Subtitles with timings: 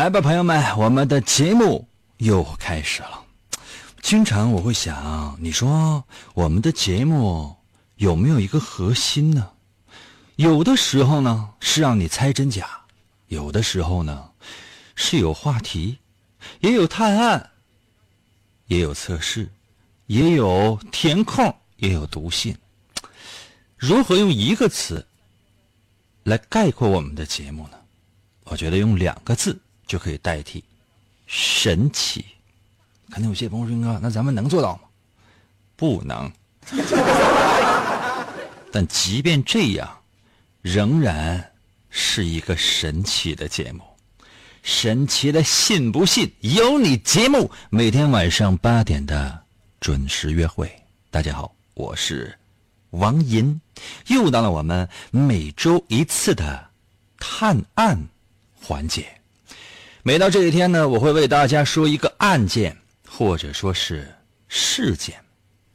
[0.00, 3.22] 来吧，朋友们，我们的节目又开始了。
[4.00, 7.54] 经常我会想，你说我们的节目
[7.96, 9.50] 有没有一个核心呢？
[10.36, 12.66] 有的时候呢是让你猜真假，
[13.26, 14.30] 有的时候呢
[14.94, 15.98] 是有话题，
[16.60, 17.50] 也有探案，
[18.68, 19.50] 也有测试，
[20.06, 22.56] 也有填空，也有读信。
[23.76, 25.06] 如何用一个词
[26.22, 27.76] 来概括我们的节目呢？
[28.44, 29.60] 我觉得用两个字
[29.90, 30.62] 就可以代替，
[31.26, 32.24] 神奇。
[33.10, 34.82] 可能有些朋友说：“哥，那咱们能做到吗？”
[35.74, 36.30] 不能。
[38.70, 40.00] 但即便这样，
[40.62, 41.44] 仍然
[41.88, 43.82] 是一个神奇的节目。
[44.62, 46.96] 神奇的，信不信由你。
[46.98, 49.42] 节目每天晚上八点的
[49.80, 50.70] 准时约会。
[51.10, 52.32] 大家好，我是
[52.90, 53.60] 王银，
[54.06, 56.70] 又到了我们每周一次的
[57.18, 58.00] 探案
[58.62, 59.19] 环节。
[60.02, 64.14] 每到这一天呢，我会为大家说一个案件，或者说是
[64.48, 65.22] 事件。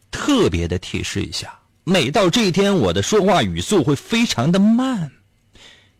[0.09, 5.12] 特别的提示一下，每到这一天，我的说话语速会非常的慢，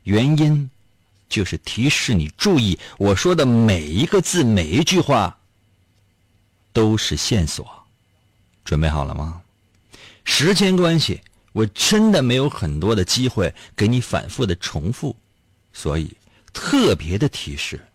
[0.04, 0.72] 原因
[1.30, 5.38] 就是提示你注意，我说的每一个字、每一句话
[6.74, 7.68] 都是线索。
[8.64, 9.42] 准备好了吗？
[10.24, 11.22] 时间关系，
[11.52, 15.16] 我真的没有很多的机会给你反复的重复，
[15.74, 16.10] 所以
[16.54, 17.86] 特别的提示：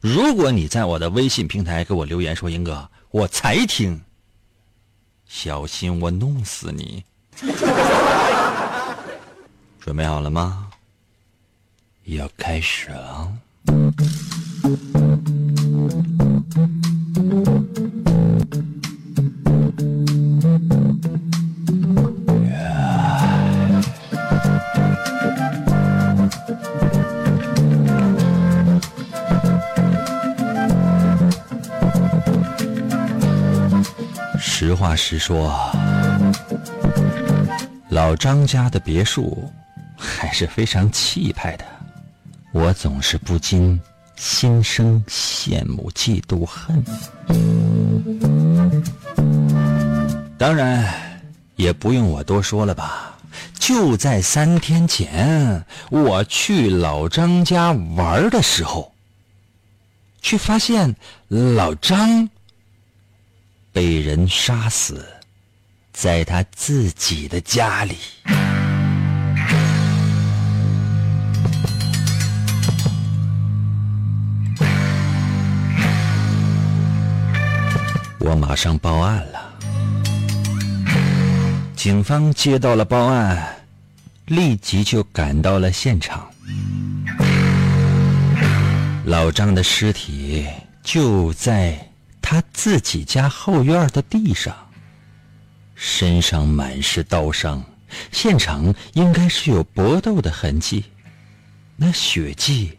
[0.00, 4.00] 如果你在我的微信平台给我留言说“英哥，我才听”，
[5.26, 7.04] 小心我弄死你！
[9.80, 10.68] 准备好了吗？
[12.04, 13.32] 要开始了。
[34.66, 35.56] 实话实说，
[37.88, 39.48] 老张家的别墅
[39.96, 41.64] 还是非常气派的，
[42.50, 43.80] 我总是不禁
[44.16, 46.84] 心生羡慕、嫉妒、恨。
[50.36, 50.92] 当然，
[51.54, 53.16] 也不用我多说了吧。
[53.60, 58.92] 就在三天前，我去老张家玩的时候，
[60.20, 60.96] 却发现
[61.28, 62.28] 老张。
[63.76, 65.06] 被人杀死
[65.92, 67.94] 在他自己的家里。
[78.18, 79.54] 我马上报案了，
[81.76, 83.46] 警方接到了报案，
[84.24, 86.26] 立即就赶到了现场。
[89.04, 90.46] 老张的尸体
[90.82, 91.85] 就在。
[92.28, 94.52] 他自己家后院的地上，
[95.76, 97.62] 身上满是刀伤，
[98.10, 100.86] 现场应该是有搏斗的痕迹，
[101.76, 102.76] 那血迹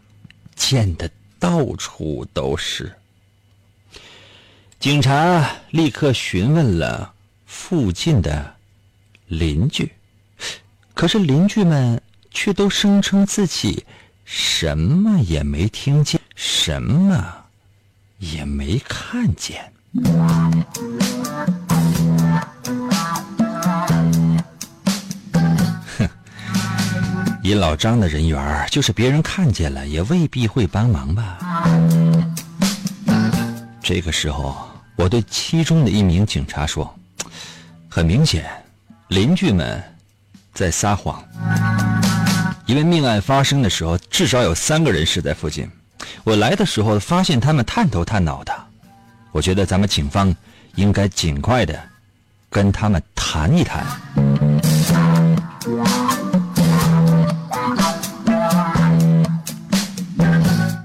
[0.54, 2.94] 溅得到处都是。
[4.78, 7.14] 警察立刻询问了
[7.46, 8.54] 附近的
[9.28, 9.90] 邻居，
[10.92, 11.98] 可是邻居们
[12.30, 13.82] 却都声称自己
[14.26, 17.37] 什么也没听见，什么。
[18.18, 19.72] 也没看见。
[25.96, 26.08] 哼，
[27.42, 31.38] 以老张的人缘，就是别人看见了，也未必会帮忙吧。
[33.80, 36.94] 这个时候，我对其中的一名警察说
[37.88, 38.44] ：“很明显，
[39.08, 39.82] 邻居们
[40.52, 41.24] 在撒谎，
[42.66, 45.70] 因为命案发生的时候，至少有三个人是在附近。
[46.24, 48.52] 我来的时候发现他们探头探脑的，
[49.32, 50.34] 我觉得咱们警方
[50.74, 51.78] 应该尽快的
[52.50, 53.84] 跟他们谈一谈。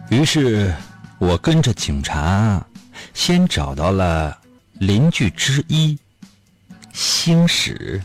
[0.10, 0.74] 于是，
[1.18, 2.64] 我跟着警察，
[3.14, 4.38] 先找到了
[4.74, 5.98] 邻居之一，
[6.94, 8.02] 星矢。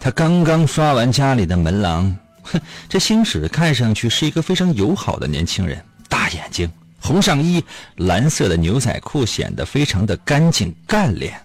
[0.00, 2.16] 他刚刚刷完家里的门廊，
[2.88, 6.70] 这星矢看上去是一个非常友好的年轻人，大眼睛，
[7.00, 7.62] 红上衣，
[7.96, 11.38] 蓝色的牛仔裤，显得非常的干净干练。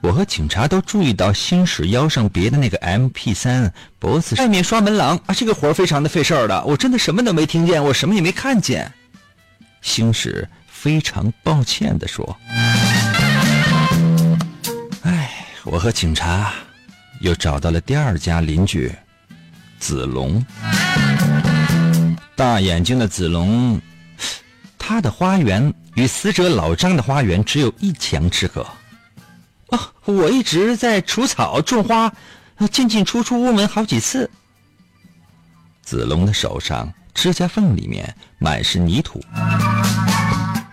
[0.00, 6.62] 我和警察都注意到星矢腰上别的那个 M P 三，脖子外面刷门廊啊，这个活非常的费事儿的。
[6.66, 8.92] 我真的什么都没听见，我什么也没看见。
[9.80, 12.36] 星矢非常抱歉的说
[15.04, 16.52] ：“哎，我和警察
[17.20, 18.92] 又找到了第二家邻居，
[19.84, 20.42] 子龙。
[22.34, 23.78] 大眼睛的子龙，
[24.78, 28.66] 他的花园与死者老张的花园只有一墙之隔。”
[29.68, 32.10] 啊我一直在除草、种花，
[32.72, 34.30] 进进出出屋门好几次。
[35.82, 39.22] 子龙的手上指甲缝里面满是泥土。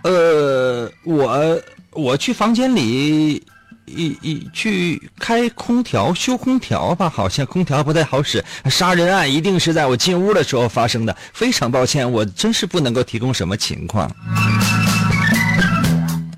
[0.03, 1.61] 呃，我
[1.91, 3.45] 我去房间里，
[3.85, 8.43] 一一去开空调、修空调吧，好像空调不太好使。
[8.69, 14.09] 杀人案一定是在我进屋的时候发生的，非常抱歉，我真是不能够提供什么情况。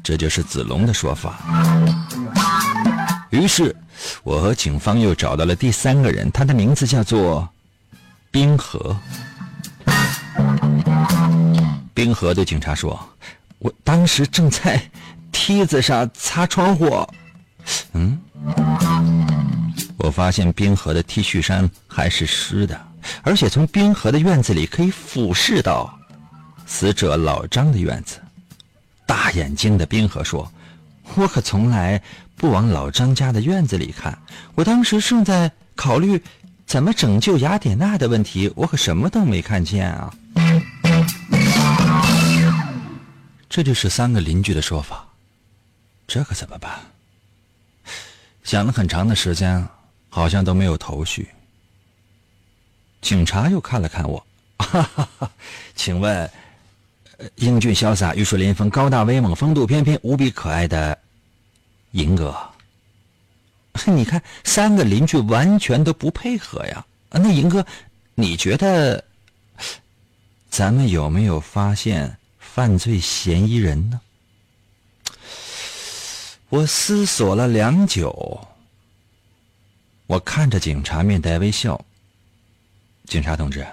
[0.04, 1.40] 这就是子龙的说法。
[3.30, 3.76] 于是，
[4.24, 7.48] 我和警方又找到了第三个人，他的名字叫做
[8.32, 8.96] 冰河。
[11.94, 13.00] 冰河对警察说
[13.60, 14.82] ：“我当时正在
[15.32, 17.08] 梯子上擦窗户。”
[17.94, 18.20] 嗯，
[19.98, 22.80] 我发现冰河的 T 恤衫还是湿的，
[23.22, 25.98] 而且从冰河的院子里可以俯视到
[26.66, 28.20] 死者老张的院子。
[29.06, 30.52] 大眼睛的冰河说
[31.16, 32.02] ：“我可从来。”
[32.36, 34.18] 不往老张家的院子里看，
[34.56, 36.22] 我当时正在考虑
[36.66, 40.14] 怎么拯救雅典娜的问题，我可什么都没看见啊！
[43.48, 45.08] 这就是三个邻居的说法，
[46.06, 46.72] 这可怎么办？
[48.44, 49.68] 想了很长的时间，
[50.10, 51.28] 好像都没有头绪。
[53.02, 54.26] 警察又看了看我，
[54.60, 55.32] 哈哈哈，
[55.76, 56.30] 请问，
[57.36, 60.98] 英俊潇洒、玉树临风、高大威猛、风度翩翩、无比可爱的。
[61.92, 62.36] 银哥，
[63.86, 66.86] 你看三个邻居完全都不配合呀！
[67.10, 67.66] 那银哥，
[68.16, 69.04] 你觉得
[70.50, 74.02] 咱们有没有发现犯罪嫌疑人呢？
[76.54, 78.48] 我思索了良久，
[80.06, 81.84] 我看着警察，面带微笑。
[83.06, 83.66] 警察同志，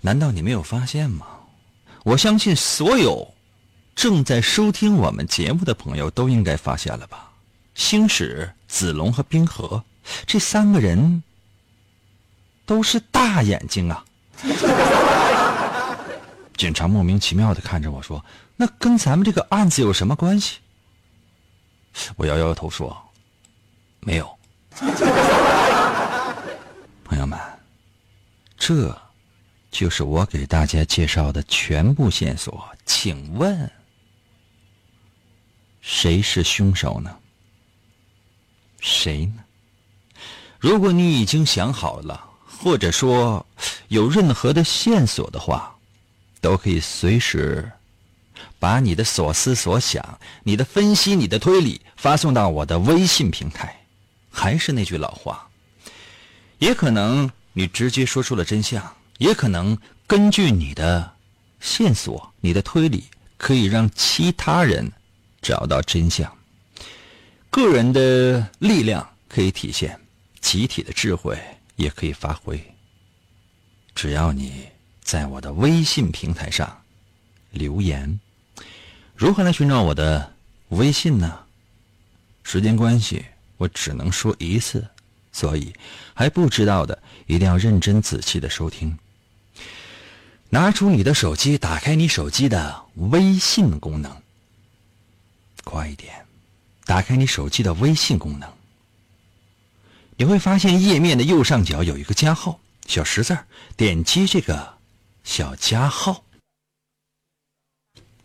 [0.00, 1.26] 难道你没有发现吗？
[2.04, 3.34] 我相信所有
[3.96, 7.32] 正在收听我们节目的朋友都应该发现了吧。
[7.74, 9.82] 星矢、子龙和冰河，
[10.24, 11.24] 这三个人
[12.64, 14.04] 都是大眼睛啊！
[16.56, 18.24] 警察莫名其妙的看着我说
[18.54, 20.58] ：“那跟咱们这个案子有什么关系？”
[22.16, 22.96] 我摇摇头说
[24.00, 24.38] ：“没有。”
[27.04, 27.38] 朋友们，
[28.56, 28.96] 这
[29.70, 32.66] 就是我给大家介绍的全部线索。
[32.84, 33.70] 请问，
[35.80, 37.16] 谁是凶手呢？
[38.80, 39.44] 谁呢？
[40.58, 43.44] 如果你已经想好了，或者说
[43.88, 45.76] 有任何的线索的话，
[46.40, 47.70] 都可以随时
[48.58, 53.80] 把你的所思所想、你的分析、你的推理发送到我的微信平台。
[54.30, 55.48] 还是那句老话，
[56.58, 61.12] 也可能你直接说出了真相，也可能根据你的
[61.60, 63.04] 线索、你的推理，
[63.36, 64.90] 可以让其他人
[65.40, 66.36] 找到真相。
[67.48, 70.00] 个人的力量可以体现，
[70.40, 71.38] 集体的智慧
[71.76, 72.60] 也可以发挥。
[73.94, 74.66] 只要你
[75.00, 76.82] 在我的微信平台上
[77.52, 78.18] 留言，
[79.16, 80.34] 如何来寻找我的
[80.70, 81.38] 微信呢？
[82.42, 83.24] 时间关系，
[83.56, 84.84] 我只能说一次，
[85.30, 85.72] 所以
[86.12, 88.98] 还不知道的一定要认真仔细的收听。
[90.50, 94.16] 拿出你的手机，打开你手机的微信功能，
[95.62, 96.26] 快一点。
[96.84, 98.52] 打开你手机的微信功能，
[100.16, 103.38] 你会发现页面的右上角有一个加号小十字
[103.76, 104.74] 点击这个
[105.22, 106.23] 小加号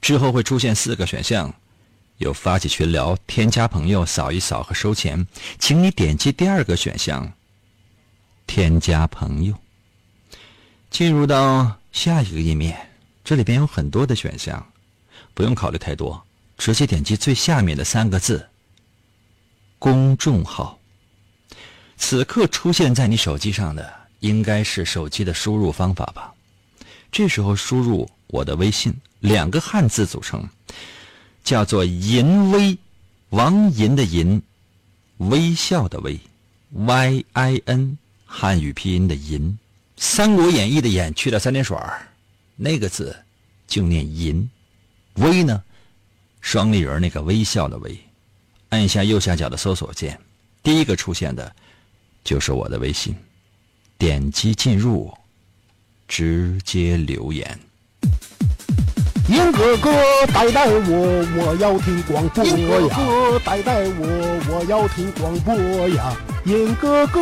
[0.01, 1.53] 之后会出现四个选项：
[2.17, 5.27] 有发起群聊、添加朋友、扫一扫和收钱，
[5.59, 7.31] 请你点击第二个选项
[8.47, 9.53] “添加朋友”。
[10.89, 12.89] 进入到下一个页面，
[13.23, 14.65] 这里边有很多的选项，
[15.33, 16.25] 不用考虑太多，
[16.57, 18.49] 直接点击最下面的三个字
[19.77, 20.79] “公众号”。
[21.97, 26.33] 此刻出现在你手机上的应该是手机的输入方法吧？
[27.11, 30.47] 这时候输入我的微信，两个汉字组成。
[31.41, 32.77] 叫做淫威，
[33.29, 34.39] 王淫的淫，
[35.17, 36.19] 微笑的微
[36.71, 39.57] ，Y I N，汉语拼音的淫，
[40.01, 41.75] 《三国演义》的演去掉三点水
[42.55, 43.17] 那个字
[43.65, 44.47] 就念淫，
[45.15, 45.63] 微呢，
[46.41, 47.97] 双立人那个微笑的微，
[48.67, 50.19] 按下右下角的搜索键，
[50.61, 51.55] 第一个出现的，
[52.23, 53.15] 就是我的微信，
[53.97, 55.11] 点击进入，
[56.07, 57.59] 直接留言。
[59.29, 59.91] 英哥哥
[60.33, 62.51] 带带我，我要听广播呀！
[62.57, 64.01] 英哥哥带带我，
[64.49, 65.53] 我要听广播
[65.89, 66.17] 呀！
[66.45, 67.21] 英哥哥，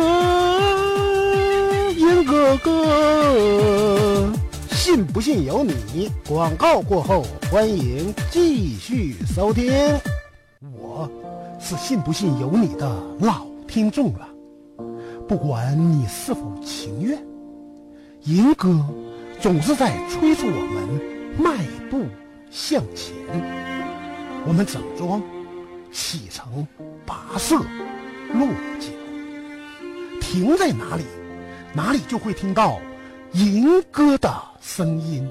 [1.92, 4.32] 英哥哥，
[4.70, 6.10] 信不信由你。
[6.26, 9.70] 广告过后，欢迎继续收听。
[10.80, 11.10] 我
[11.60, 14.26] 是信不信由你的老听众了，
[15.28, 17.22] 不管你是否情愿，
[18.22, 18.74] 银哥
[19.42, 21.17] 总是在催促我们。
[21.36, 21.56] 迈
[21.90, 22.06] 步
[22.50, 23.14] 向前，
[24.46, 25.20] 我们整装
[25.92, 26.66] 启程，
[27.06, 27.56] 跋涉
[28.32, 28.88] 落脚，
[30.20, 31.04] 停在哪里，
[31.74, 32.80] 哪里就会听到
[33.32, 35.28] 吟歌的声音。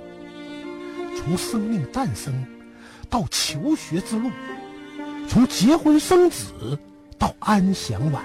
[1.15, 2.45] 从生命诞生
[3.09, 4.29] 到求学之路，
[5.27, 6.77] 从结婚生子
[7.17, 8.23] 到安享晚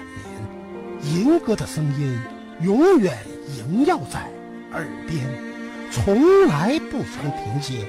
[1.01, 2.17] 年，吟歌的声音
[2.61, 3.17] 永远
[3.57, 4.29] 萦绕在
[4.71, 5.52] 耳边。
[5.93, 7.85] 从来不曾停歇，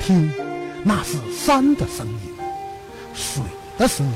[0.00, 0.28] 听，
[0.82, 2.34] 那是山的声音，
[3.14, 3.40] 水
[3.78, 4.12] 的声音，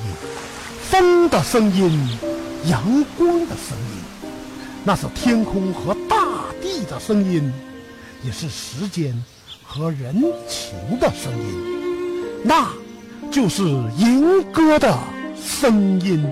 [0.83, 2.19] 风的声音，
[2.67, 2.83] 阳
[3.17, 4.33] 光的声音，
[4.83, 6.17] 那是天空和大
[6.61, 7.53] 地的声音，
[8.25, 9.15] 也是时间
[9.63, 12.69] 和人情的声音，那
[13.31, 13.63] 就是
[13.99, 14.99] 吟歌的
[15.41, 16.29] 声音。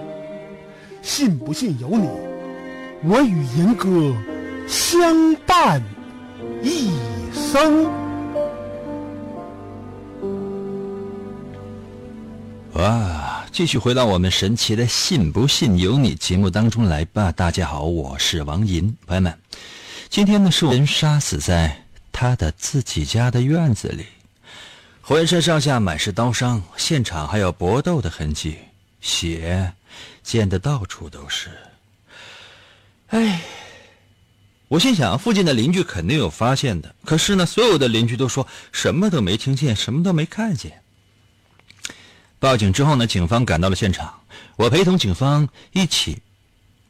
[1.02, 2.08] 信不信由你，
[3.04, 4.12] 我与吟歌
[4.66, 5.80] 相伴。
[6.62, 6.90] 一
[7.32, 7.84] 生
[12.72, 13.46] 哇！
[13.52, 17.32] 继续回到我们神奇的“信不信由你”节目当中来吧。
[17.32, 19.38] 大家好，我是王银，朋友们，
[20.08, 24.06] 今天呢是人杀死在他的自己家的院子里，
[25.00, 28.58] 浑身上下满是刀伤，现场还有搏斗的痕迹，
[29.00, 29.72] 血
[30.22, 31.50] 溅得到处都是。
[33.08, 33.40] 哎。
[34.68, 36.94] 我心想，附近的邻居肯定有发现的。
[37.04, 40.82] 可是呢，所有的邻居都说什么都没听见，什么都没看见。
[42.38, 44.20] 报警之后呢，警方赶到了现场。
[44.56, 46.18] 我陪同警方一起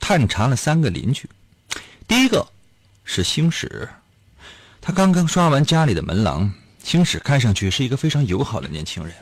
[0.01, 1.29] 探查了三个邻居。
[2.09, 2.49] 第一个
[3.05, 3.89] 是星矢，
[4.81, 6.53] 他刚刚刷完家里的门廊。
[6.83, 9.15] 星矢看上去是一个非常友好的年轻人，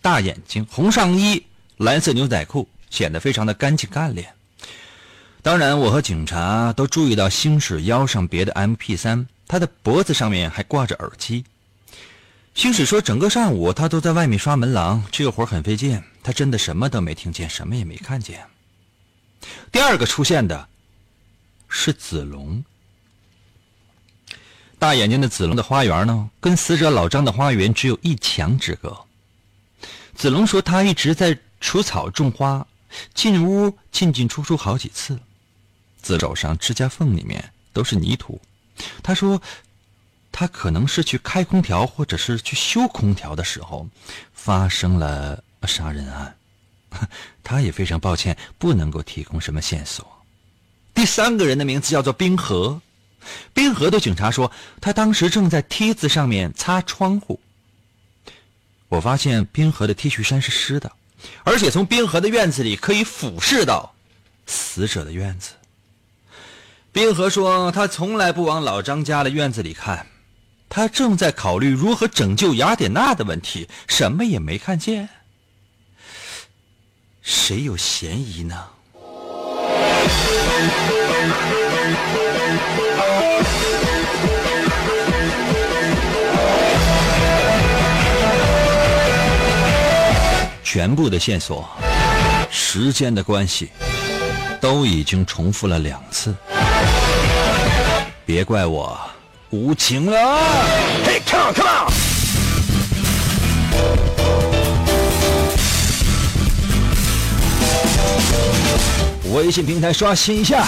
[0.00, 1.44] 大眼睛，红上衣，
[1.78, 4.32] 蓝色牛仔裤，显得非常的干净干练。
[5.44, 11.44] 当然，我和警察都注意到星矢腰上别的 MP 三，他的脖子上面还挂着耳机。
[12.54, 18.42] 星矢说，整个上午他都在外面刷门廊，这个活很费劲，他真的什么都没听见，什么也没看见。
[19.70, 20.66] 第二个出现的
[21.68, 22.64] 是子龙，
[24.78, 28.98] 大眼睛的子龙的花园呢，跟死者老张的花园只有一墙之隔。
[30.14, 32.66] 子龙说，他一直在除草种花，
[33.12, 35.20] 进屋进进出出好几次。
[36.04, 37.42] 自手上指甲缝里面
[37.72, 38.38] 都是泥土，
[39.02, 39.40] 他说，
[40.30, 43.88] 他可能是去开空调或者是去修空调的时候，
[44.34, 46.36] 发生了杀人案。
[47.42, 50.06] 他也非常抱歉，不能够提供什么线索。
[50.92, 52.82] 第三个人的名字叫做冰河，
[53.54, 57.40] 冰河对警察说，他当时正在梯子上面擦窗户。
[58.88, 60.92] 我发现冰河的 T 恤衫是湿的，
[61.44, 63.94] 而且从冰河的院子里可以俯视到
[64.46, 65.52] 死者的院子。
[66.94, 70.06] 冰河说：“他从来不往老张家的院子里看，
[70.68, 75.08] 他正在考虑如何拯救雅典娜的问题，什么也没看见。
[77.20, 78.54] 谁有嫌疑呢？”
[90.62, 91.68] 全部的线索，
[92.52, 93.70] 时间的关系，
[94.60, 96.32] 都已经重复了两次。
[98.26, 98.98] 别怪我
[99.50, 100.38] 无情了。
[101.04, 101.92] 嘿，come on，come on。
[109.34, 110.64] 微信平台刷新一下。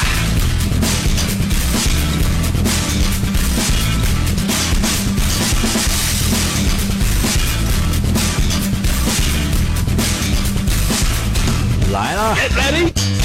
[11.91, 13.16] 来了，嘿，ready。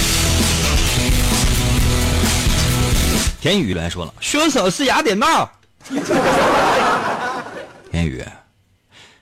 [3.41, 5.49] 田宇来说了，凶手是雅典娜。
[7.91, 8.23] 田宇，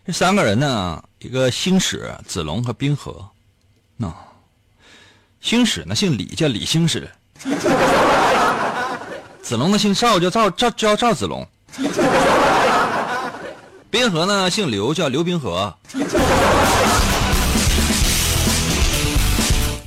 [0.06, 3.26] 这三个人呢，一个星矢、子龙和冰河。
[3.96, 4.14] 那
[5.40, 7.10] 星矢呢，姓李，叫李星矢。
[9.42, 11.48] 子龙呢，姓赵，叫赵赵叫赵子龙。
[13.90, 15.74] 冰河呢，姓刘，叫刘冰河。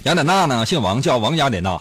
[0.04, 1.78] 雅典娜呢，姓王，叫王雅典娜。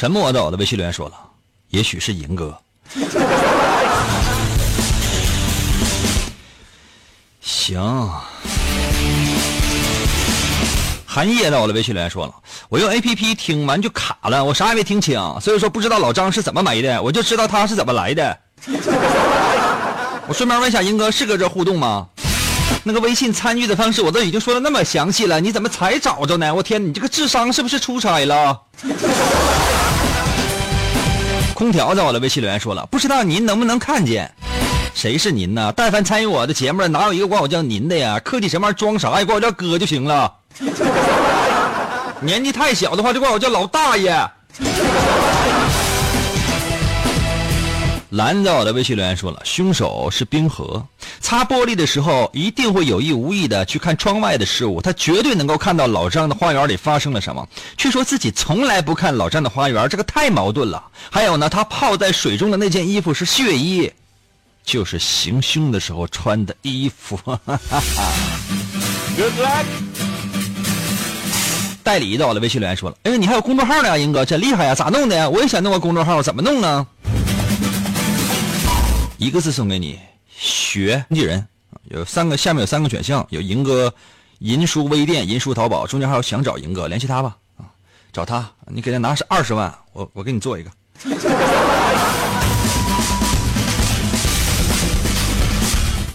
[0.00, 1.14] 沉默的我的微信留言说了，
[1.68, 2.58] 也许是银哥。
[7.42, 8.10] 行。
[11.04, 12.32] 寒夜到了，微信留言说了，
[12.70, 18.38] 我用 A P P 听完就卡了，我啥也没听清，所以说不知道老张是怎么没的，我就知道他是怎么来的。
[20.26, 22.08] 我顺便问一下，英哥是搁这互动吗？
[22.82, 26.54] 那个微信参与的方式我都已经说的那么详细了，你怎么才找着呢？
[26.54, 28.60] 我天，你这个智商是不是出差了？
[31.54, 34.32] 空调在我的微信留言说了，不知道您能不能看见？
[34.94, 35.72] 谁是您呢？
[35.76, 38.18] 但凡参与我的节目，哪有一个管我叫您的呀？
[38.20, 38.76] 客气什么玩意儿？
[38.76, 39.24] 装啥呀？
[39.24, 40.32] 管我叫哥就行了。
[42.22, 44.10] 年纪太小的话，就管我叫老大爷。
[48.10, 50.84] 蓝在我的微信留言说了，凶手是冰河。
[51.20, 60.82] 擦玻璃的时候，一定会有意无意的去看窗外的事物，他绝对能够看到老张的花园里发生了什么，却说自己从来不看老张的花园，这个太矛盾了。
[61.08, 63.92] 还有呢，他泡在水中的那件衣服是血衣，
[64.64, 67.16] 就是行凶的时候穿的衣服。
[67.16, 67.38] Good
[69.38, 69.64] luck。
[71.84, 75.28] 代理在我的微信留言说了，哎，你还有公众号呢，英哥真厉害呀，咋弄的呀？
[75.28, 76.84] 我也想弄个公众号，怎么弄呢？
[79.20, 80.00] 一个字送给你，
[80.34, 81.46] 学经纪人，
[81.90, 83.92] 有三个，下面有三个选项，有银哥、
[84.38, 87.68] 银叔微店、银叔淘宝，中间还有想找银哥，联系他吧，啊，
[88.14, 90.70] 找他，你给他拿是二十万，我我给你做一个，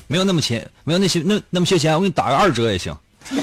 [0.08, 2.92] 没有那么钱，没有那些那那么些钱，我给你打个二折也行。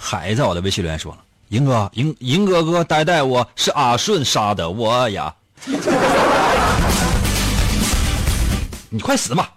[0.00, 1.18] 还在我的微信留言说了，
[1.50, 5.34] 银哥，银银哥哥，带带我是阿顺杀的我呀。
[8.90, 9.50] 你快死吧！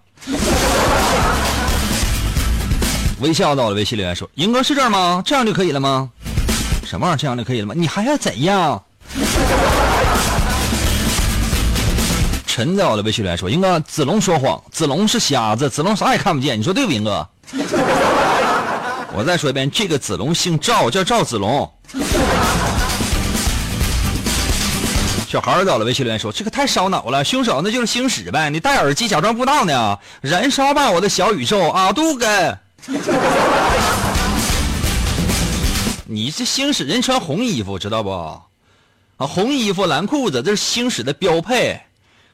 [3.21, 5.21] 微笑到了微信留言说：“银哥是这儿吗？
[5.25, 6.09] 这样就可以了吗？
[6.83, 7.17] 什么玩意儿？
[7.17, 7.75] 这样就可以了吗？
[7.77, 8.83] 你还要怎样？”
[12.45, 17.25] 陈在我的微信留言说：“银哥，子龙说谎，子龙是瞎子，子龙啥也看不见，你说对不，银哥？”
[19.13, 21.69] 我再说一遍，这个子龙姓赵，叫赵子龙。
[25.31, 28.49] 小孩到了，微信留言说：“这个太烧脑了，凶手那就是星矢呗！
[28.49, 29.97] 你戴耳机假装不知道呢？
[30.19, 32.57] 燃烧吧，我的小宇宙啊，杜哥！
[36.05, 38.11] 你这星矢人穿红衣服，知道不？
[38.11, 38.41] 啊，
[39.19, 41.79] 红衣服蓝裤子，这是星矢的标配。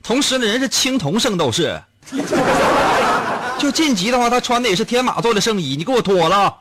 [0.02, 1.80] 同时呢，人是青铜圣斗士。
[3.60, 6.52] 就晋级的话，他穿的也是天马座的圣衣，你给我脱了。”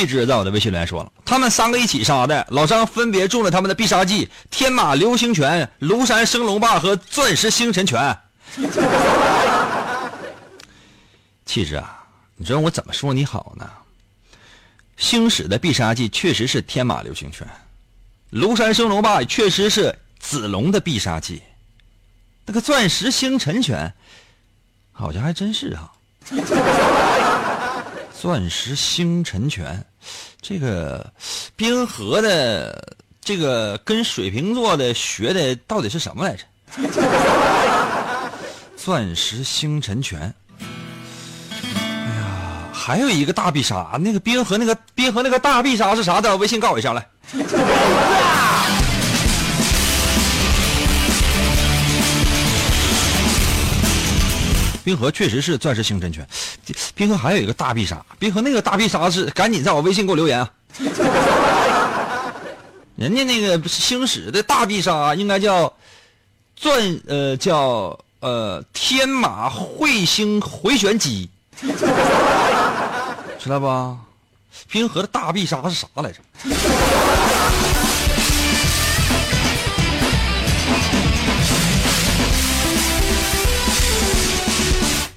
[0.00, 8.18] 气质在我的微信留言说了，他们三个一起杀的，老张分别中了他们的必杀技：天马流星拳、庐山升龙霸和钻石星辰拳。
[11.44, 12.02] 气质啊，
[12.36, 13.68] 你知道我怎么说你好呢？
[14.96, 17.46] 星矢的必杀技确实是天马流星拳，
[18.32, 21.42] 庐山升龙霸确实是子龙的必杀技，
[22.46, 23.92] 那个钻石星辰拳，
[24.92, 25.92] 好像还真是啊。
[28.18, 29.82] 钻石星辰拳，
[30.40, 31.12] 这个
[31.56, 36.44] 冰河的这个跟水瓶座的学的到底是什么来着？
[38.76, 40.32] 钻石星辰拳，
[41.60, 41.74] 哎
[42.16, 46.34] 呀，还有一个大必杀，那个冰河那个冰河那个大必杀是啥的？
[46.38, 47.06] 微信告我一下来。
[54.84, 56.26] 冰河确实是钻石星辰拳，
[56.94, 60.50] 冰河还有一个大必杀，冰河那个大必杀是赶紧在我微信给我留言啊！
[62.96, 65.72] 人家那个星矢的大必杀应该叫
[66.54, 71.30] 钻呃叫呃天马彗星回旋击，
[73.38, 73.96] 知道不？
[74.68, 76.18] 冰河的大必杀是啥来着？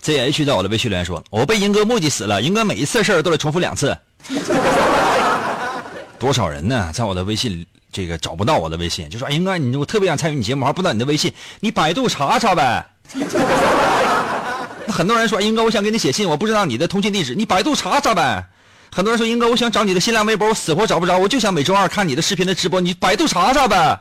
[0.04, 3.98] ZH 在我的微信留言说：“我被英哥墨迹死了，英哥每一次事儿都得重复两次。
[6.20, 6.92] ”多少人呢？
[6.94, 12.86] 在我的微信这个找不到我的微信，就说：“英哥，你我特别想参与你节目，还不知道你的微信，你百度查查呗。
[14.86, 18.46] ”那很多人说：“英哥，我想给你写信，我不知道你的通信地址，你百度查查呗。”
[18.92, 23.98] 很多人说：“英哥，我想找你的新浪微博，我死活找不着，我就想每周二看你的视频的直播，你百度查查呗。”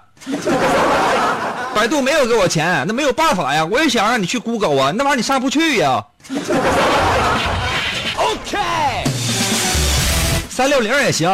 [1.83, 3.65] 百度没有给我钱，那没有办法呀。
[3.65, 6.01] 我也想让你去 Google 啊，那玩意儿你上不去呀。
[8.15, 8.57] OK，
[10.49, 11.29] 三六零也行。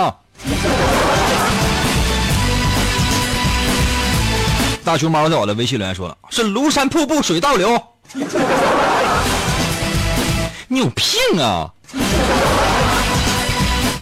[4.82, 7.78] 大熊猫在我的微信留言说了，是庐山瀑布水倒流。
[10.66, 11.68] 你有病啊！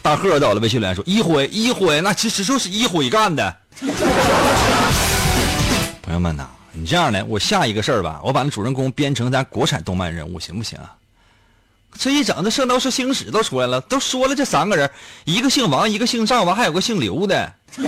[0.01, 3.57] 大贺在我的微信留言说，一辉一辉，那其实就是一辉干的。
[6.07, 10.95] 朋友们呐，你这样的，我下一个事儿吧，我把那主人公编成咱国产动漫人物，行不行啊？
[11.99, 14.89] 这一整，这《圣斗士星矢》都出来了，都说了这三个人，
[15.25, 17.53] 一个姓王，一个姓赵，完还有个姓刘的。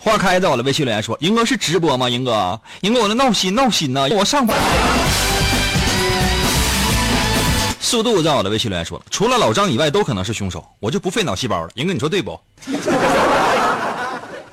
[0.00, 2.08] 花开在我的微信留言说：“英哥是直播吗？
[2.08, 4.08] 英哥，英哥，我那闹心闹心呐！
[4.16, 4.56] 我上班。”
[7.80, 12.40] 速度在我的微信留言说：“除了老张以外，都可能是凶手，我就不费脑细胞了。”英哥，你说对不？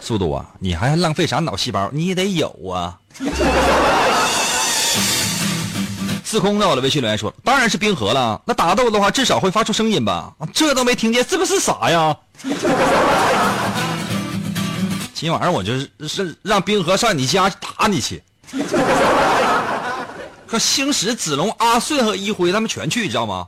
[0.04, 0.46] 速度啊！
[0.60, 1.90] 你还浪费啥脑细胞？
[1.94, 3.00] 你也得有啊！
[6.26, 8.42] 司空在我的微信留言说：“当然是冰河了。
[8.44, 10.34] 那打斗的话，至少会发出声音吧？
[10.52, 12.14] 这都没听见，是不是傻呀？”
[15.14, 15.74] 今晚上我就
[16.06, 18.22] 是让冰河上你家打你去。
[20.46, 23.48] 可星矢、子龙、阿顺和一辉他们全去，你知道吗？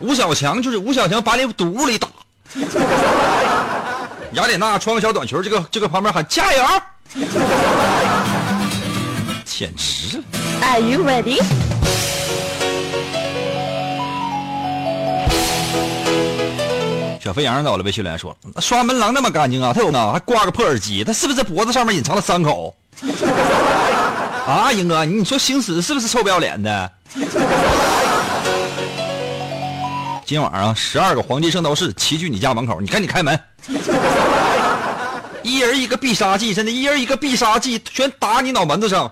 [0.00, 2.08] 吴小强就是吴小强，把你堵屋里打。
[4.32, 6.62] 雅典娜穿个小短裙，这个这个旁边喊加油，
[9.44, 10.22] 简直
[10.60, 11.40] ！Are you ready？
[17.20, 22.74] 小飞羊在我的微信留言说：“刷门廊那么干净啊，他有呢，还挂个破耳机，他是不是在脖子上面隐藏了伤口？”
[24.46, 26.92] 啊，英哥，你说星矢是不是臭不要脸的？
[30.28, 33.40] 今晚上十二个黄金圣斗士齐聚你家门口，你赶紧开门。
[35.42, 39.10] 一人一个必杀技，真的，一人一个必杀技，全打你脑门子上。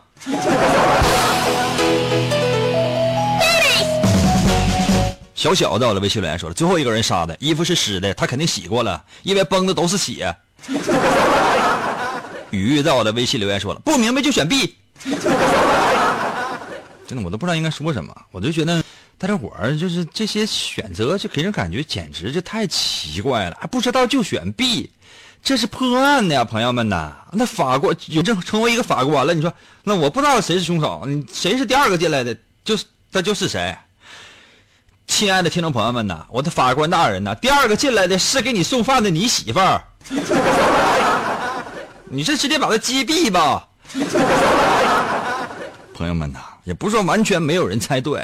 [5.34, 10.36] 小小在我的微信留言说了，最后一个人杀的衣服是湿的，他肯定洗过了，因为崩的都是血。
[12.52, 14.76] 雨在我的微信留言说了，不明白就选 B。
[17.08, 18.84] 真的，我都不知道应该说什么，我就觉得。
[19.18, 23.56] 大家伙儿就是这些选择，就给人感觉简直就太奇怪了。
[23.58, 24.90] 还不知道就选 B，
[25.42, 27.16] 这是破案的呀，朋友们呐！
[27.32, 29.50] 那法官有这成为一个法官了，你说
[29.84, 33.74] 那我不知道谁是凶手，谁是第二个进来的，就是他就是谁？
[35.06, 39.82] 亲爱的听众朋友们呐，我的法官大人呐，第二个进来的是给你送饭的你媳妇儿，
[42.04, 43.66] 你是直接把他击毙吧？
[45.94, 48.22] 朋友们呐，也不是说完全没有人猜对。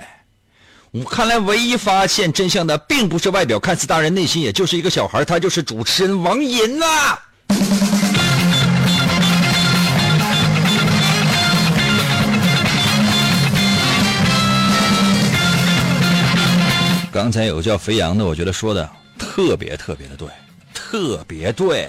[0.94, 6.86] 我看来，唯一发现真相的，并不是外表看似大人，内心也就是一个小孩，他就是主持人王银呐。
[17.10, 18.86] 刚才有个叫肥羊的，我觉得说的
[19.18, 20.28] 特别特别的对，
[20.74, 21.88] 特别对。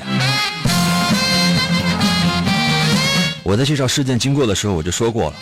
[3.43, 5.35] 我在介绍事件经过的时候，我就说过了，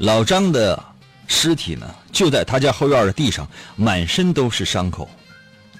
[0.00, 0.93] 老张的。
[1.26, 5.08] 尸体呢，就在他家后院的地上，满身都是伤口，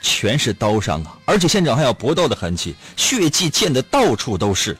[0.00, 1.16] 全是刀伤啊！
[1.24, 4.76] 而且现场还有搏斗的痕迹，血迹溅得到处都是。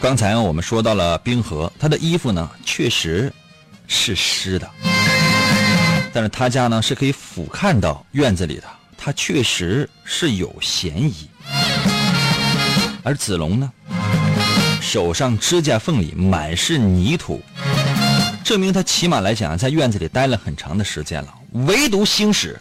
[0.00, 3.32] 刚才我们说到了冰河，他的衣服呢确实
[3.86, 4.70] 是湿的，
[6.12, 8.64] 但是他家呢是可以俯瞰到院子里的，
[8.96, 11.28] 他确实是有嫌疑。
[13.02, 13.72] 而子龙呢？
[14.88, 17.42] 手上指甲缝里满是泥土，
[18.42, 21.28] 证明他起码来讲在院子里待了很长的时间了。
[21.66, 22.58] 唯独星矢，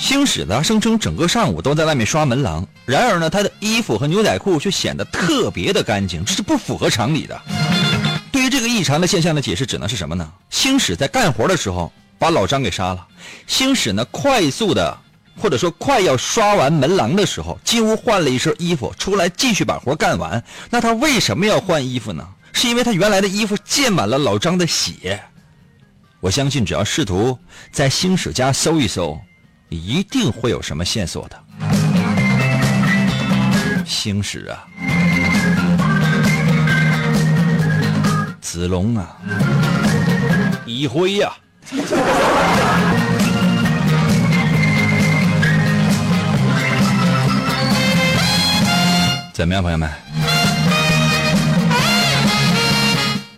[0.00, 7.38] 星矢呢声称整个上午都在外面刷门廊，然而呢他的衣服和牛仔裤却显得特别的干净，这是不符合常理的。
[8.32, 10.26] 对于这个异常的现象的解释只能是什么呢？
[10.48, 13.06] 星矢在干活的时候把老张给杀了，
[13.46, 14.98] 星矢呢快速的。
[15.36, 20.42] 或者说快要刷完门廊的时候，进屋换了一身衣服，出来继续把活干完。
[20.70, 22.26] 那他为什么要换衣服呢？
[22.52, 25.20] 是因为他原来的衣服溅满了老张的血。
[26.20, 27.38] 我相信，只要试图
[27.70, 29.20] 在星矢家搜一搜，
[29.68, 31.44] 一定会有什么线索的。
[33.84, 34.64] 星矢啊，
[38.40, 39.16] 子龙啊，
[40.64, 41.30] 一辉呀、
[49.34, 49.90] 怎么样，朋友们？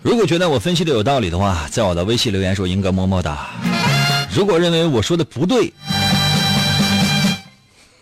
[0.02, 3.48] 如果觉得我分析的有道理的话，在我的微信留言说“英哥么么哒”。
[4.30, 5.72] 如果认为我说的不对，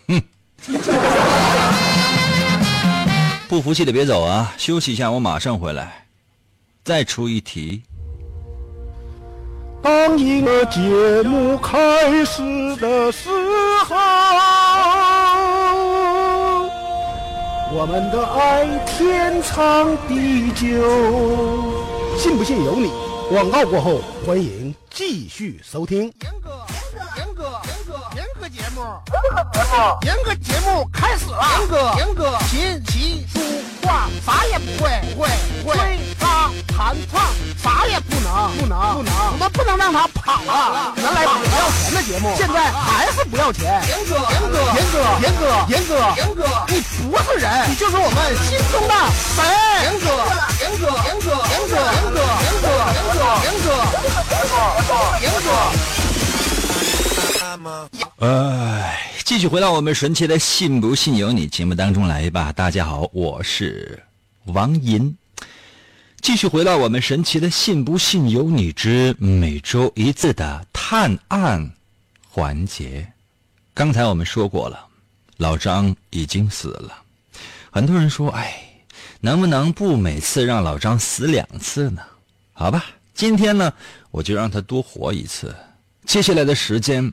[0.09, 0.21] 嗯，
[3.47, 6.05] 不服气的别走啊，休息一下，我马上回来，
[6.83, 7.81] 再出一题。
[9.81, 10.81] 当一个节
[11.23, 13.29] 目开始的时
[13.85, 13.95] 候，
[17.77, 22.17] 我们的爱天长地久。
[22.17, 22.89] 信不信由你。
[23.27, 26.03] 广告过后，欢迎继续收听。
[26.03, 26.51] 严格，
[28.45, 28.79] 哥，严哥节目，
[30.03, 31.41] 严哥节目开始了。
[31.57, 33.39] 严哥，严哥，琴棋书
[33.81, 34.07] 画。
[34.23, 35.29] 啥也不会，不会，
[35.63, 35.75] 不会。
[35.75, 37.21] 吹拉弹唱。
[37.57, 39.11] 啥也不能，不能，不能。
[39.33, 40.93] 我们不能让他跑了。
[40.95, 43.81] 原来不要钱的节目，现在还是不要钱。
[43.87, 48.93] 严哥，严哥，严哥，严哥，严哥，严哥，你不是人，你就是我们心中的
[49.33, 49.41] 神。
[49.81, 50.05] 严哥，
[50.61, 53.09] 严哥，严哥，严哥，严哥，严哥，严哥，
[53.41, 53.73] 严哥，
[54.77, 55.94] 严哥，严哥。
[58.19, 62.53] 哎，继续回到我们神奇的“信不信由你”节目当中来吧。
[62.53, 64.01] 大家好，我是
[64.45, 65.15] 王银。
[66.21, 71.69] 继续回到我们神奇的“信不信由你”之每周一次的探案
[72.29, 73.05] 环节。
[73.73, 74.87] 刚才我们说过了，
[75.35, 77.03] 老张已经死了。
[77.69, 78.63] 很多人说：“哎，
[79.19, 82.01] 能不能不每次让老张死两次呢？”
[82.53, 83.73] 好吧，今天呢，
[84.11, 85.53] 我就让他多活一次。
[86.05, 87.11] 接下来的时间。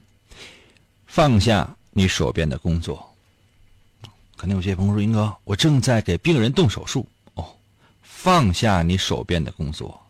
[1.14, 3.06] 放下你手边的工作，
[4.34, 7.44] 可能有些朋友说：“英哥，我正在给病人动手术。”哦，
[8.02, 10.00] 放下你手边的工作。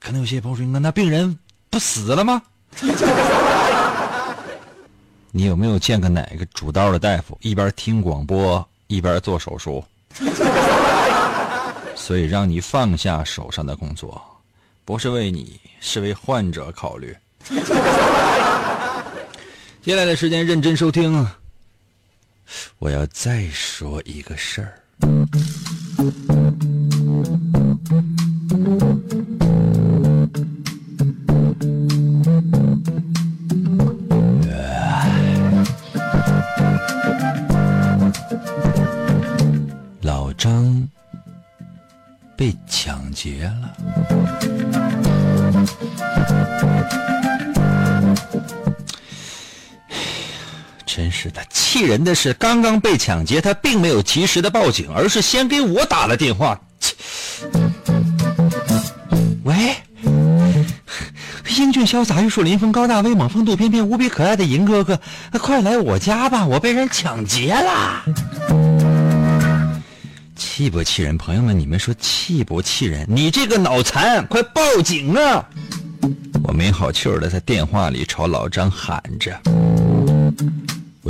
[0.00, 1.38] 可能有些朋友说：“英哥，那病人
[1.70, 2.42] 不死了吗？”
[5.30, 9.84] 你有没有见过哪个主刀的大夫一边听广播一边做手术？
[11.94, 14.20] 所以让你放下手上的工作，
[14.84, 17.16] 不是为你，是为患者考虑。
[19.82, 21.26] 接下来的时间认真收听，
[22.78, 24.74] 我要再说一个事儿。
[40.02, 40.88] 老张
[42.36, 43.76] 被抢劫了。
[51.00, 56.60] 真是的，气人的是，刚刚被抢劫，他并没有及时的报警，而是先给我打了电话。
[59.44, 59.74] 喂，
[61.56, 65.00] 英俊潇洒、玉树临风、高大威猛、风度翩翩、无比可爱的银哥哥，
[65.40, 66.44] 快来我家吧！
[66.44, 68.04] 我被人抢劫了，
[70.36, 71.16] 气不气人？
[71.16, 73.06] 朋友们，你们说气不气人？
[73.08, 75.48] 你这个脑残，快报警啊！
[76.44, 79.40] 我没好气儿的在电话里朝老张喊着。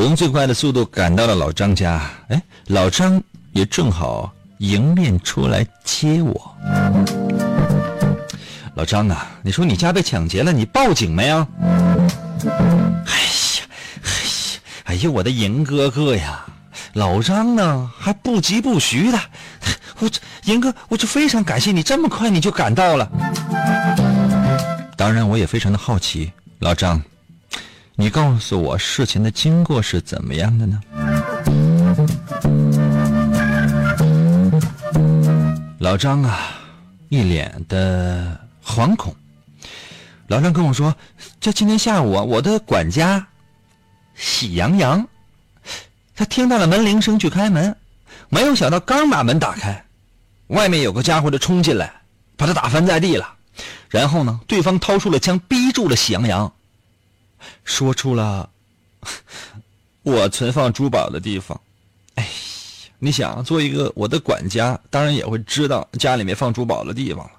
[0.00, 6.56] 我用最快的速度赶到了老张家，哎，老张也正好迎面出来接我。
[8.76, 11.46] 老张啊，你说你家被抢劫了，你报警没啊？
[12.46, 13.62] 哎呀，
[14.02, 16.46] 哎呀，哎呀，我的银哥哥呀！
[16.94, 19.20] 老张呢还不疾不徐的，
[19.98, 23.06] 我这银哥，我就非常感谢你这么快你就赶到了。
[24.96, 27.02] 当然，我也非常的好奇，老张。
[28.00, 30.80] 你告诉我事情的经过是怎么样的呢？
[35.78, 36.48] 老张啊，
[37.10, 39.14] 一脸的惶恐。
[40.28, 40.96] 老张跟我说
[41.40, 43.26] ：“这今天下午啊，我的管家
[44.14, 45.06] 喜羊羊，
[46.16, 47.76] 他听到了门铃声去开门，
[48.30, 49.84] 没有想到刚把门打开，
[50.46, 51.92] 外面有个家伙就冲进来，
[52.38, 53.34] 把他打翻在地了。
[53.90, 56.50] 然后呢，对方掏出了枪，逼住了喜羊羊。”
[57.64, 58.48] 说出了
[60.02, 61.60] 我存放珠宝的地方。
[62.14, 62.30] 哎呀，
[62.98, 67.32] 你想做一个我的管家，当然也会知道家里面放珠宝的地方了。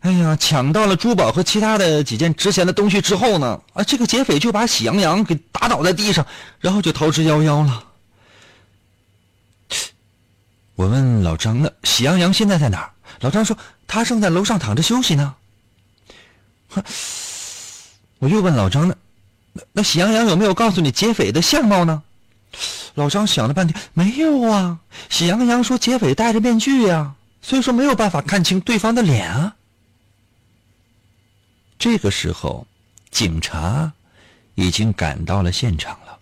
[0.00, 6.26] 哎呀，抢到了珠宝和其他的几件值钱的东西之后呢，啊，这个劫匪就把喜羊羊给打倒在地上，
[6.60, 7.84] 然后就逃之夭夭了。
[10.74, 15.36] 我问老张：“那喜羊羊现在在哪儿？”老张说：“他正在楼上躺着休息呢。
[18.24, 18.96] ”我又问老张呢，
[19.52, 22.02] 那那喜羊羊有没有告诉你劫匪的相貌呢？
[22.94, 24.80] 老张想了半天，没有啊。
[25.10, 29.54] 喜羊羊说劫匪戴着面具呀，所以说没有办法看清对方的脸啊。
[31.78, 32.66] 这个时候，
[33.10, 33.92] 警察
[34.54, 36.18] 已经赶到了现场了。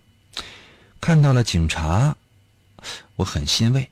[1.00, 2.16] 看到了警察，
[3.14, 3.88] 我很欣慰。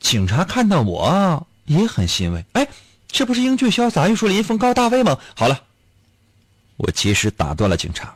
[0.00, 2.44] 警察看到我也很欣慰。
[2.54, 2.66] 哎，
[3.06, 5.16] 这不是英俊潇洒、玉树临风、高大威猛？
[5.36, 5.62] 好了，
[6.76, 8.14] 我及时打断了警察。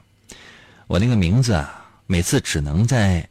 [0.86, 3.28] 我那个名字啊，每次只能在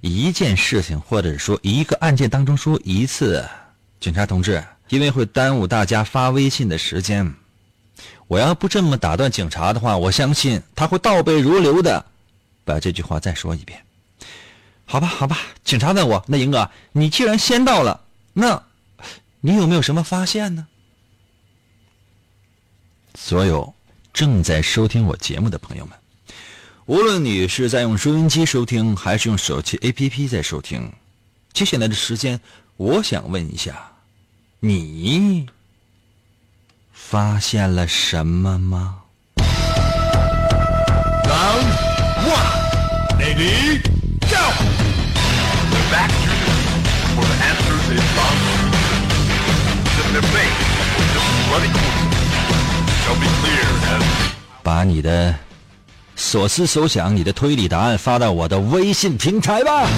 [0.00, 3.46] 一件事情或者说一个案件当中说一次。
[3.98, 7.34] 警察同志，因为会耽误大家发微信的时间。
[8.28, 12.04] 我要不这么打断警察的话，我相信他会倒背如流的
[12.64, 13.82] 把这句话再说一遍。
[14.84, 15.38] 好吧，好吧。
[15.64, 18.02] 警察问我：“那英哥，你既然先到了，
[18.34, 18.62] 那
[19.40, 20.66] 你有没有什么发现呢？”
[23.14, 23.74] 所有
[24.16, 25.94] 正在收听我节目的朋友们
[26.86, 30.90] 无论你是在用收音机收听还是用手机 app 在收听
[31.52, 32.40] 接下来的时间
[32.78, 33.92] 我想问一下
[34.60, 35.46] 你
[36.94, 39.02] 发现了什么吗？
[54.62, 55.34] 把你的
[56.16, 59.88] 所思所想、你的推理答案发到我的微信平台吧。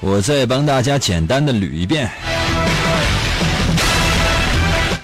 [0.00, 2.10] 我再帮大家简单的捋一遍。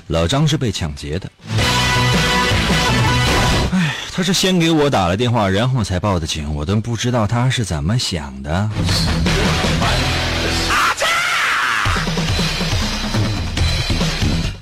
[0.08, 1.30] 老张是被抢劫的，
[4.12, 8.68] 他是先给我打了电话，然后才报的警，我都不知道他是怎么想的。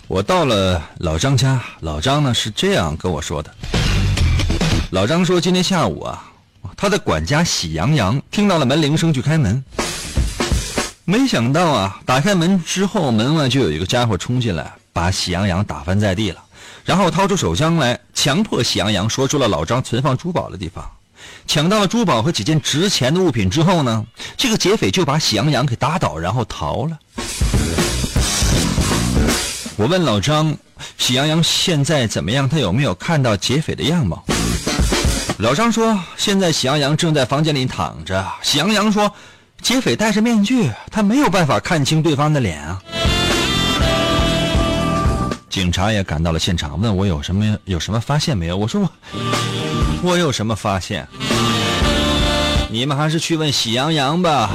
[0.09, 3.55] 我到了老张家，老张呢是这样跟我说的。
[4.91, 6.33] 老张说今天下午啊，
[6.79, 9.63] 他的管家喜羊羊听到了门铃声去开门。
[11.05, 16.43] 没想到啊，打开门之后，门外就有一个家伙冲进来，把喜羊羊打翻在地了，
[16.87, 20.91] 然后掏出手枪来，强迫喜羊羊说出了老张存放珠宝的地方。
[21.47, 24.07] 抢到了珠宝和几件值钱的物品之后呢，
[24.39, 26.99] 这个劫匪就把喜羊羊给打倒，然后逃了。
[29.79, 30.53] 我问老张，
[30.97, 32.49] 喜羊羊现在怎么样？
[32.49, 34.25] 他有没有看到劫匪的样貌？
[35.39, 38.27] 老张说，现在喜羊羊正在房间里躺着。
[38.43, 39.09] 喜羊羊说。
[39.61, 42.81] 劫匪戴着面具，他没有办法看清对方的脸啊。
[45.51, 48.57] 警察也赶到了现场，问我有什么有什么发现没有？
[48.57, 48.91] 我说我
[50.03, 51.07] 我有什么发现？
[52.71, 54.51] 你们还是去问喜羊羊吧。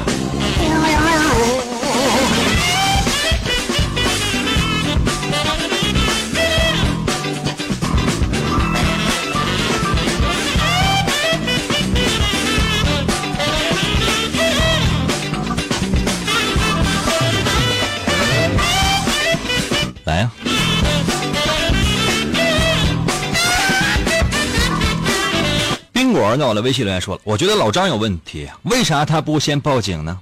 [26.63, 30.17] 微信留言说了，我觉得老张有问题，为啥他不先报警呢？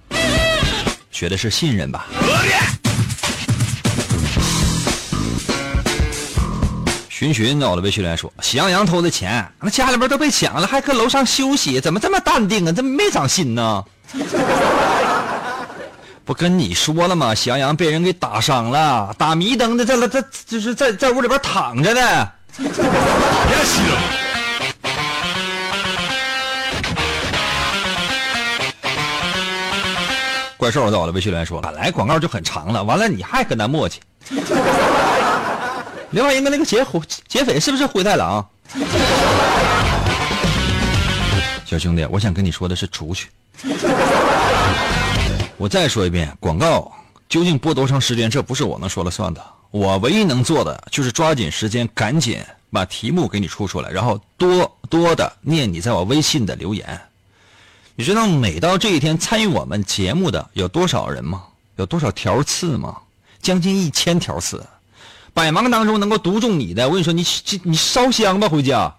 [1.11, 2.07] 学的是信任吧。
[7.09, 12.71] 寻寻那我的微信留言说，喜羊羊偷的钱，那家里边都被抢了，还搁楼上休息，怎么这么淡定啊？
[12.71, 13.83] 怎么没长心呢？
[16.25, 17.35] 不跟你说了吗？
[17.35, 22.27] 喜羊羊被人给打伤了，打迷瞪的，在了，在就是在在屋里边躺着呢。
[30.61, 33.95] 怪兽在我的微信留言说：“本来广告就很长了，完了你还跟他磨叽。
[36.11, 38.47] ”另外一个那个劫虎劫匪是不是灰太狼？
[41.65, 43.31] 小兄弟，我想跟你说的是出去。
[45.57, 46.91] 我再说一遍，广告
[47.27, 49.43] 究竟播多长时间，这不是我能说了算的。
[49.71, 52.37] 我唯一能做的就是抓紧时间，赶紧
[52.71, 57.01] 把题目给你出出来，然后多多的念你在我微信的留言。
[58.01, 61.43] 你知道每到这一天参与我们节目的有多少人吗？
[61.75, 62.97] 有多少条刺吗？
[63.43, 64.65] 将近一千条刺，
[65.35, 67.23] 百忙当中能够读中你的，我跟你说，你
[67.61, 68.91] 你烧香吧，回家。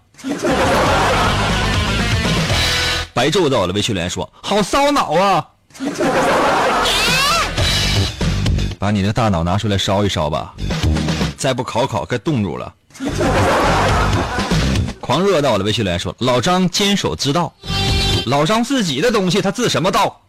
[3.13, 5.49] 白昼到了，微信留言说：“好烧脑啊！”
[8.79, 10.53] 把你的大脑拿出来烧一烧吧，
[11.35, 12.73] 再不烤烤，该冻住了。
[15.01, 17.53] 狂热到了，微信留言说：“老张坚守之道。”
[18.25, 20.21] 老张自己的东西，他自什么道？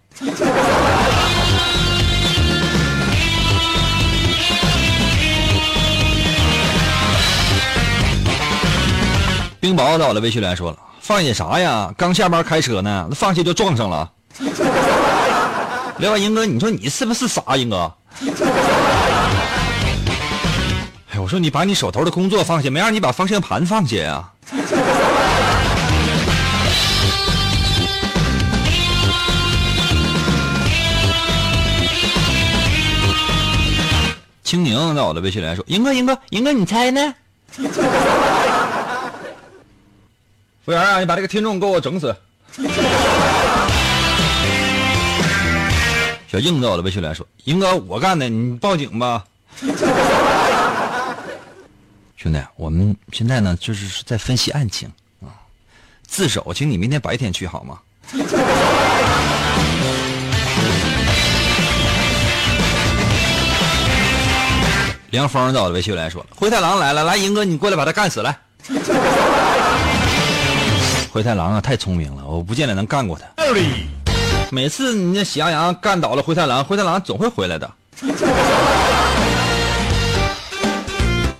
[9.61, 11.91] 冰雹到了，微信留言说了：“放下啥呀？
[11.97, 14.11] 刚下班开车呢，那放下就撞上了。”
[15.99, 17.57] 另外，英哥，你说你是不是傻？
[17.57, 17.91] 英哥，
[21.13, 24.29] 哎，我说你把你手头的工作放下，没让你把方向盘放下呀。
[34.55, 37.13] 青柠在我的微信留言说：“英哥，英哥，英哥，你猜呢？”
[40.65, 42.15] 服务员啊，你把这个听众给我整死！
[46.29, 49.25] 小硬在我的微信留言说：“英哥，我干的，你报警吧。
[52.17, 54.89] ”兄弟，我们现在呢，就是在分析案情
[55.21, 55.35] 啊。
[56.07, 57.81] 自首，请你明天白天去好吗？
[65.15, 68.37] 梁峰在我的微信留言说：“灰太狼来了，来，英哥，你过来把他干死来。
[71.09, 73.25] ”灰太狼啊，太聪明了，我不见得能干过他。
[74.51, 77.71] 每次你那喜羊羊干倒了灰太狼，灰太狼总会回来的。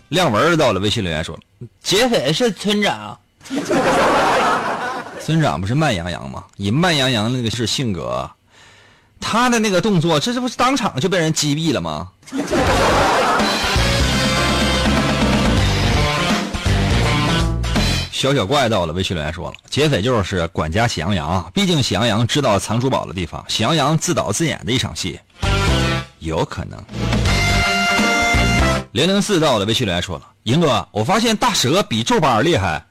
[0.09, 1.37] 亮文到了，微信留言说
[1.83, 3.19] ：“劫匪是村长。
[5.21, 6.45] ”村长不是慢羊羊吗？
[6.59, 8.31] 以慢羊羊那个是性格，
[9.21, 12.09] 他的那个动作，这这不是当场就被人击毙了吗？
[18.11, 25.21] 小小怪到了，微信留言说了，劫匪就是管家喜羊羊，毕竟喜羊羊知道藏珠宝的地方，喜羊羊自导自演的一场戏，
[26.21, 26.83] 有可能。
[28.93, 32.83] 零零四到了，微信留言说了，银哥，我发现大蛇比皱巴厉害。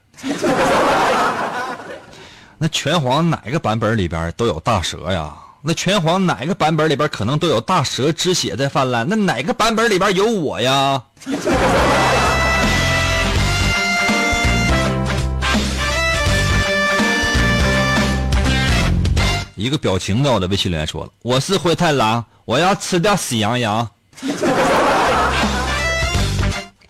[2.58, 5.34] 那拳皇哪个版本里边都有大蛇呀？
[5.66, 9.06] 那拳皇哪个版本里边可能都有大蛇之血在泛滥？
[9.08, 11.02] 那哪个版本里边有我呀？
[19.56, 23.88] 一个表情在我的微信里面说了：“我是灰太狼，我要吃掉喜羊羊。”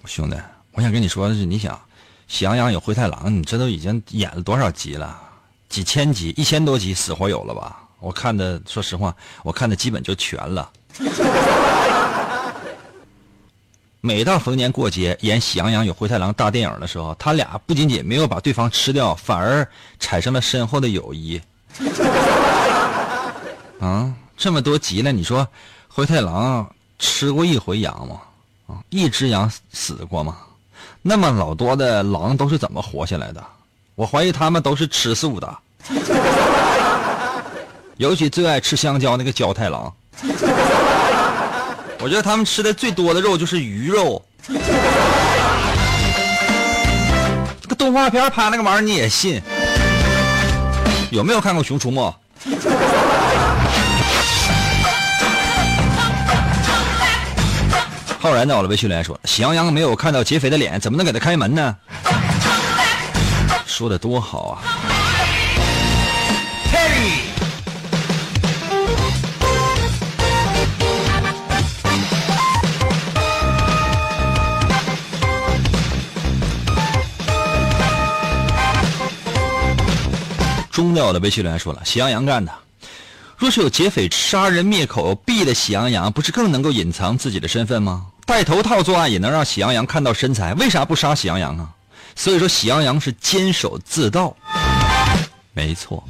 [0.04, 0.36] 兄弟，
[0.72, 1.80] 我想跟你说的是，你想，
[2.26, 5.16] 喜羊羊有灰太狼，你这都已经演了多少集了？
[5.68, 7.82] 几千集，一千多集，死活有了吧？
[8.04, 10.70] 我看的，说实话，我看的基本就全了。
[14.02, 19.66] 每到逢年过节演喜羊羊与灰太狼大电影的时候，他俩不仅仅没有把对方吃掉，反而
[19.98, 21.40] 产生了深厚的友谊。
[23.80, 25.48] 啊，这么多集了，你说
[25.88, 28.20] 灰太狼吃过一回羊吗？
[28.66, 30.36] 啊，一只羊死过吗？
[31.00, 33.42] 那么老多的狼都是怎么活下来的？
[33.94, 35.58] 我怀疑他们都是吃素的，
[37.96, 39.92] 尤其最爱吃香蕉那个焦太狼。
[42.00, 44.24] 我觉得他们吃的最多的肉就是鱼肉。
[47.60, 49.40] 这个动画片拍那个玩意儿你也信？
[51.10, 52.10] 有没有看过《熊出没》？
[58.18, 61.76] 浩然在我的微信留言说：“喜羊羊没有看到劫匪的脸，怎么能给他开门呢？”
[63.66, 64.62] 说的多好啊！
[80.74, 82.52] 中掉的微信留言说了：“喜羊羊干的。
[83.36, 88.06] 若是有劫匪杀人灭口，毙了喜羊羊，不是更能够隐藏自己的身份吗？
[88.26, 91.68] 戴头套作案也能让喜羊羊看到身材，为啥不杀喜羊羊啊？
[92.16, 94.34] 所以说，喜羊羊是监守自盗。
[95.52, 96.02] 没错。”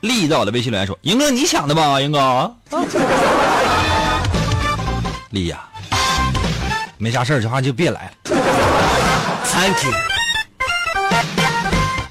[0.00, 2.54] 力道的微信留言说：“英哥，你想的吧，英哥。”
[5.32, 5.64] 力呀，
[6.98, 8.36] 没啥事儿的话就别来了。
[9.46, 10.15] Thank you。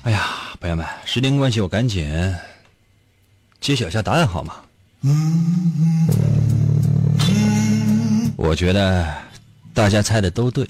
[0.05, 0.23] 哎呀，
[0.59, 2.07] 朋友们，时间关系，我赶紧
[3.59, 4.53] 揭晓一下答案好吗？
[8.37, 9.11] 我觉得
[9.73, 10.69] 大家猜的都对，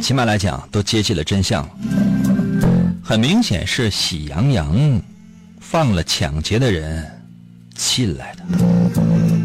[0.00, 1.70] 起码来讲都接近了真相了。
[3.04, 5.02] 很明显是喜羊羊
[5.60, 7.06] 放了抢劫的人
[7.74, 8.42] 进来的，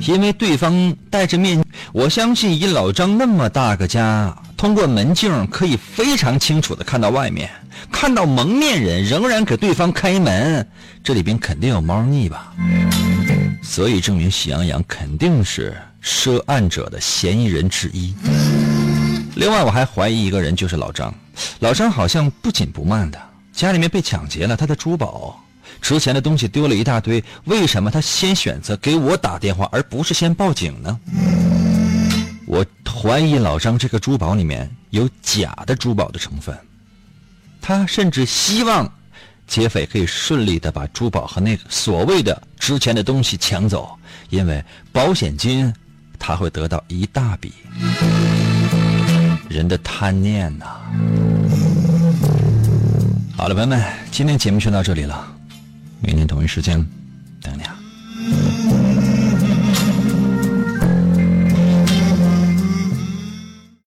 [0.07, 1.61] 因为对方戴着面，
[1.91, 7.49] 我相信以老张那么大个家，通过门镜可以非常清楚的看到外面。
[8.03, 10.67] 看到蒙面人仍然给对方开门，
[11.01, 12.53] 这里边肯定有猫腻吧？
[13.61, 18.13] 所以证明喜羊羊肯定是涉案者的嫌疑人之一。
[19.35, 21.15] 另外，我还怀疑一个人就是老张。
[21.59, 23.17] 老张好像不紧不慢的，
[23.53, 25.41] 家里面被抢劫了，他的珠宝、
[25.81, 30.99] 值钱的东西丢了一大堆，为什么他先选择给我打电话，而不是先报警呢？
[32.45, 36.53] 我怀疑老张这个珠宝里面有假的珠宝的成分，
[37.65, 38.93] 他甚至希望
[39.47, 43.97] 劫匪可以顺利的把珠宝和那个所谓的值钱的东西抢走，
[44.29, 44.61] 因为
[44.91, 45.73] 保险金
[46.19, 47.53] 他会得到一大笔。
[49.49, 50.65] 人的贪念呐！
[53.37, 55.25] 好了，朋友们，今天节目就到这里了，
[56.01, 56.85] 明天同一时间
[57.41, 57.79] 等你啊。